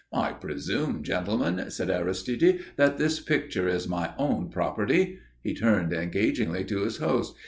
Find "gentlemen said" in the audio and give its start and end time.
1.03-1.91